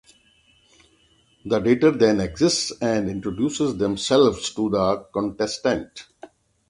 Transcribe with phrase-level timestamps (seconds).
[1.45, 6.07] The dater then exits and introduces themselves to the contestant.